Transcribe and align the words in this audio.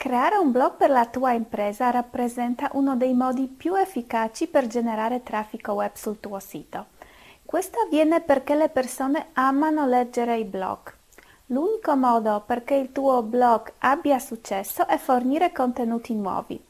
Creare 0.00 0.36
un 0.36 0.52
blog 0.52 0.76
per 0.76 0.90
la 0.90 1.06
tua 1.06 1.32
impresa 1.32 1.90
rappresenta 1.90 2.70
uno 2.74 2.94
dei 2.94 3.14
modi 3.14 3.48
più 3.48 3.74
efficaci 3.74 4.46
per 4.46 4.68
generare 4.68 5.24
traffico 5.24 5.72
web 5.72 5.90
sul 5.94 6.20
tuo 6.20 6.38
sito. 6.38 6.86
Questo 7.44 7.80
avviene 7.80 8.20
perché 8.20 8.54
le 8.54 8.68
persone 8.68 9.30
amano 9.32 9.88
leggere 9.88 10.36
i 10.36 10.44
blog. 10.44 10.94
L'unico 11.46 11.96
modo 11.96 12.44
perché 12.46 12.76
il 12.76 12.92
tuo 12.92 13.22
blog 13.22 13.72
abbia 13.78 14.20
successo 14.20 14.86
è 14.86 14.96
fornire 14.98 15.50
contenuti 15.50 16.14
nuovi. 16.14 16.64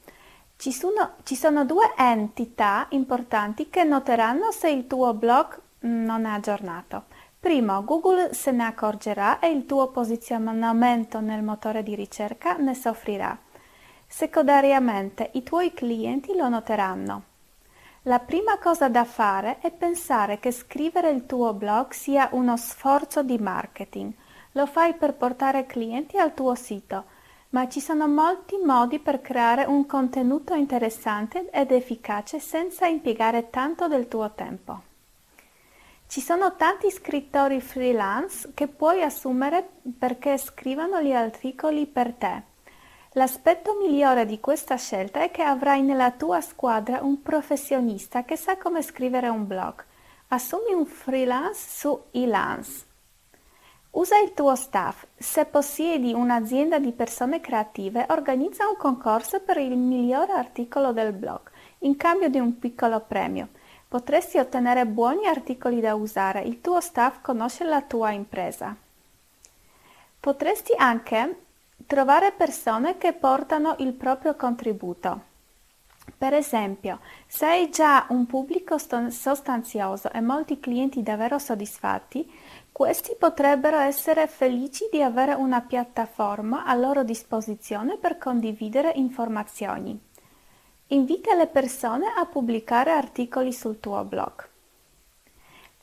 Ci 0.57 0.73
sono, 0.73 1.17
ci 1.25 1.37
sono 1.37 1.67
due 1.67 1.93
entità 1.99 2.87
importanti 2.93 3.69
che 3.69 3.85
noteranno 3.85 4.53
se 4.53 4.71
il 4.71 4.87
tuo 4.87 5.13
blog 5.13 5.61
non 5.81 6.25
è 6.25 6.31
aggiornato. 6.31 7.05
Primo, 7.41 7.85
Google 7.85 8.35
se 8.35 8.51
ne 8.51 8.65
accorgerà 8.65 9.39
e 9.39 9.49
il 9.49 9.65
tuo 9.65 9.89
posizionamento 9.89 11.21
nel 11.21 11.43
motore 11.45 11.85
di 11.85 11.95
ricerca 11.95 12.57
ne 12.57 12.75
soffrirà. 12.75 13.39
Secondariamente, 14.09 15.31
i 15.35 15.45
tuoi 15.45 15.73
clienti 15.73 16.35
lo 16.35 16.49
noteranno. 16.49 17.23
La 18.03 18.19
prima 18.19 18.59
cosa 18.59 18.89
da 18.89 19.05
fare 19.05 19.59
è 19.61 19.71
pensare 19.71 20.41
che 20.41 20.51
scrivere 20.51 21.11
il 21.11 21.27
tuo 21.27 21.53
blog 21.53 21.93
sia 21.93 22.29
uno 22.33 22.57
sforzo 22.57 23.23
di 23.23 23.39
marketing. 23.39 24.13
Lo 24.53 24.67
fai 24.67 24.95
per 24.95 25.15
portare 25.15 25.65
clienti 25.65 26.19
al 26.19 26.35
tuo 26.35 26.57
sito, 26.57 27.05
ma 27.51 27.69
ci 27.69 27.81
sono 27.81 28.09
molti 28.09 28.57
modi 28.57 28.99
per 28.99 29.21
creare 29.21 29.65
un 29.65 29.87
contenuto 29.87 30.55
interessante 30.55 31.49
ed 31.51 31.71
efficace 31.71 32.41
senza 32.41 32.87
impiegare 32.87 33.49
tanto 33.49 33.87
del 33.87 34.09
tuo 34.09 34.33
tempo. 34.35 34.88
Ci 36.19 36.25
sono 36.25 36.57
tanti 36.57 36.91
scrittori 36.91 37.61
freelance 37.61 38.51
che 38.53 38.67
puoi 38.67 39.05
assumere 39.05 39.65
perché 39.97 40.37
scrivano 40.37 41.01
gli 41.01 41.13
articoli 41.13 41.87
per 41.87 42.13
te. 42.13 42.43
L'aspetto 43.13 43.77
migliore 43.81 44.27
di 44.27 44.41
questa 44.41 44.75
scelta 44.75 45.23
è 45.23 45.31
che 45.31 45.43
avrai 45.43 45.81
nella 45.81 46.11
tua 46.11 46.41
squadra 46.41 47.03
un 47.03 47.23
professionista 47.23 48.25
che 48.25 48.35
sa 48.35 48.57
come 48.57 48.83
scrivere 48.83 49.29
un 49.29 49.47
blog. 49.47 49.85
Assumi 50.31 50.73
un 50.75 50.87
freelance 50.87 51.79
su 51.79 52.07
Elance. 52.11 52.85
Usa 53.91 54.19
il 54.19 54.35
tuo 54.35 54.57
staff. 54.57 55.07
Se 55.17 55.45
possiedi 55.45 56.13
un'azienda 56.13 56.81
di 56.81 56.91
persone 56.91 57.41
creative, 57.41 58.07
organizza 58.09 58.69
un 58.69 58.77
concorso 58.77 59.39
per 59.39 59.59
il 59.59 59.77
miglior 59.77 60.31
articolo 60.31 60.91
del 60.91 61.13
blog, 61.13 61.43
in 61.83 61.97
cambio 61.97 62.29
di 62.29 62.41
un 62.41 62.59
piccolo 62.59 63.05
premio. 63.07 63.51
Potresti 63.89 64.37
ottenere 64.37 64.85
buoni 64.85 65.27
articoli 65.27 65.81
da 65.81 65.95
usare, 65.95 66.43
il 66.43 66.61
tuo 66.61 66.79
staff 66.79 67.23
conosce 67.23 67.65
la 67.65 67.81
tua 67.81 68.11
impresa. 68.11 68.77
Potresti 70.21 70.75
anche 70.77 71.45
trovare 71.87 72.33
persone 72.33 72.99
che 72.99 73.15
portano 73.15 73.77
il 73.79 73.95
proprio 73.95 74.35
contributo. 74.35 75.23
Per 76.19 76.35
esempio, 76.35 77.01
se 77.27 77.47
hai 77.47 77.71
già 77.71 78.05
un 78.11 78.27
pubblico 78.27 78.77
sostanzioso 78.77 80.13
e 80.13 80.21
molti 80.21 80.61
clienti 80.61 81.03
davvero 81.03 81.39
soddisfatti, 81.39 82.31
questi 82.71 83.17
potrebbero 83.19 83.79
essere 83.79 84.27
felici 84.27 84.89
di 84.91 85.03
avere 85.03 85.33
una 85.33 85.63
piattaforma 85.63 86.65
a 86.65 86.75
loro 86.75 87.05
disposizione 87.05 87.97
per 87.97 88.19
condividere 88.19 88.93
informazioni. 88.97 90.08
Invita 90.91 91.35
le 91.35 91.49
persone 91.49 92.07
a 92.17 92.25
pubblicare 92.25 92.93
articoli 92.93 93.53
sul 93.53 93.79
tuo 93.79 94.03
blog. 94.05 94.49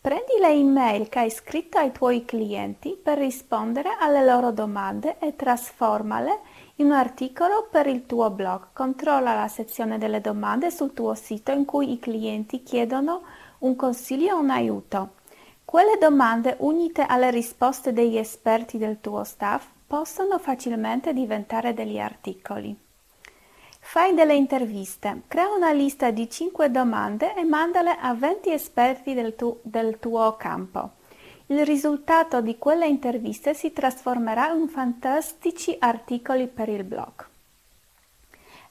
Prendi 0.01 0.39
le 0.39 0.49
email 0.49 1.09
che 1.09 1.19
hai 1.19 1.29
scritto 1.29 1.77
ai 1.77 1.91
tuoi 1.91 2.25
clienti 2.25 2.99
per 2.99 3.19
rispondere 3.19 3.95
alle 3.99 4.25
loro 4.25 4.49
domande 4.51 5.19
e 5.19 5.35
trasformale 5.35 6.39
in 6.77 6.87
un 6.87 6.93
articolo 6.93 7.67
per 7.69 7.85
il 7.85 8.07
tuo 8.07 8.31
blog. 8.31 8.69
Controlla 8.73 9.35
la 9.35 9.47
sezione 9.47 9.99
delle 9.99 10.21
domande 10.21 10.71
sul 10.71 10.93
tuo 10.93 11.13
sito 11.13 11.51
in 11.51 11.65
cui 11.65 11.91
i 11.91 11.99
clienti 11.99 12.63
chiedono 12.63 13.21
un 13.59 13.75
consiglio 13.75 14.37
o 14.37 14.39
un 14.39 14.49
aiuto. 14.49 15.09
Quelle 15.63 15.99
domande 15.99 16.55
unite 16.61 17.03
alle 17.03 17.29
risposte 17.29 17.93
degli 17.93 18.17
esperti 18.17 18.79
del 18.79 18.99
tuo 19.01 19.23
staff 19.23 19.67
possono 19.85 20.39
facilmente 20.39 21.13
diventare 21.13 21.75
degli 21.75 21.99
articoli. 21.99 22.75
Fai 23.87 24.13
delle 24.15 24.33
interviste, 24.33 25.21
crea 25.27 25.47
una 25.47 25.71
lista 25.71 26.09
di 26.09 26.27
5 26.29 26.69
domande 26.71 27.33
e 27.35 27.43
mandale 27.45 27.95
a 27.97 28.13
20 28.13 28.51
esperti 28.51 29.13
del, 29.13 29.35
tu- 29.35 29.59
del 29.61 29.99
tuo 29.99 30.35
campo. 30.37 30.89
Il 31.45 31.63
risultato 31.65 32.41
di 32.41 32.57
quelle 32.57 32.87
interviste 32.87 33.53
si 33.53 33.71
trasformerà 33.71 34.51
in 34.51 34.67
fantastici 34.67 35.77
articoli 35.79 36.47
per 36.47 36.67
il 36.67 36.83
blog. 36.83 37.25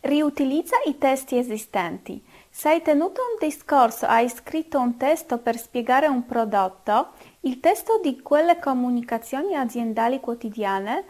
Riutilizza 0.01 0.77
i 0.85 0.99
testi 0.99 1.39
esistenti. 1.39 2.23
Se 2.51 2.69
hai 2.69 2.83
tenuto 2.83 3.23
un 3.23 3.39
discorso, 3.39 4.07
hai 4.07 4.29
scritto 4.29 4.79
un 4.79 4.97
testo 4.99 5.39
per 5.39 5.57
spiegare 5.57 6.07
un 6.09 6.27
prodotto, 6.27 7.13
il 7.43 7.61
testo 7.61 7.99
di 8.03 8.21
quelle 8.21 8.59
comunicazioni 8.59 9.55
aziendali 9.55 10.21
quotidiane 10.21 11.05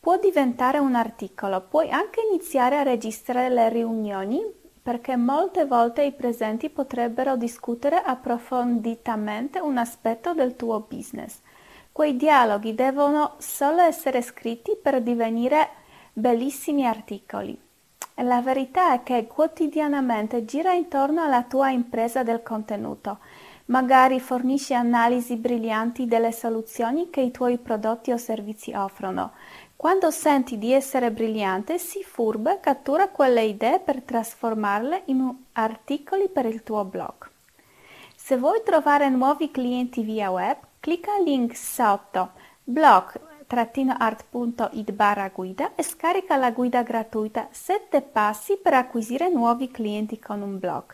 Può 0.00 0.16
diventare 0.18 0.78
un 0.78 0.94
articolo, 0.94 1.60
puoi 1.60 1.90
anche 1.90 2.20
iniziare 2.28 2.76
a 2.76 2.82
registrare 2.82 3.48
le 3.48 3.68
riunioni 3.68 4.40
perché 4.80 5.16
molte 5.16 5.66
volte 5.66 6.02
i 6.02 6.12
presenti 6.12 6.70
potrebbero 6.70 7.36
discutere 7.36 7.96
approfonditamente 7.96 9.58
un 9.58 9.76
aspetto 9.76 10.32
del 10.32 10.56
tuo 10.56 10.86
business. 10.88 11.40
Quei 11.92 12.16
dialoghi 12.16 12.74
devono 12.74 13.34
solo 13.38 13.82
essere 13.82 14.22
scritti 14.22 14.78
per 14.80 15.02
divenire 15.02 15.68
bellissimi 16.12 16.86
articoli. 16.86 17.60
La 18.22 18.40
verità 18.40 18.94
è 18.94 19.02
che 19.02 19.26
quotidianamente 19.26 20.44
gira 20.44 20.72
intorno 20.72 21.22
alla 21.22 21.42
tua 21.42 21.70
impresa 21.70 22.22
del 22.22 22.42
contenuto. 22.42 23.18
Magari 23.66 24.18
fornisci 24.18 24.72
analisi 24.72 25.36
brillanti 25.36 26.06
delle 26.06 26.32
soluzioni 26.32 27.10
che 27.10 27.20
i 27.20 27.30
tuoi 27.30 27.58
prodotti 27.58 28.10
o 28.10 28.16
servizi 28.16 28.72
offrono. 28.72 29.32
Quando 29.78 30.10
senti 30.10 30.58
di 30.58 30.72
essere 30.72 31.12
brillante, 31.12 31.78
sii 31.78 32.02
furba 32.02 32.58
cattura 32.58 33.10
quelle 33.10 33.44
idee 33.44 33.78
per 33.78 34.02
trasformarle 34.02 35.02
in 35.04 35.32
articoli 35.52 36.28
per 36.28 36.46
il 36.46 36.64
tuo 36.64 36.84
blog. 36.84 37.30
Se 38.16 38.36
vuoi 38.36 38.60
trovare 38.64 39.08
nuovi 39.08 39.52
clienti 39.52 40.02
via 40.02 40.32
web, 40.32 40.56
clicca 40.80 41.16
il 41.18 41.22
link 41.30 41.56
sotto 41.56 42.32
blog-art.it 42.64 43.70
barra 44.90 45.28
guida 45.28 45.76
e 45.76 45.84
scarica 45.84 46.34
la 46.34 46.50
guida 46.50 46.82
gratuita 46.82 47.46
7 47.48 48.00
passi 48.02 48.56
per 48.56 48.74
acquisire 48.74 49.28
nuovi 49.28 49.70
clienti 49.70 50.18
con 50.18 50.42
un 50.42 50.58
blog. 50.58 50.92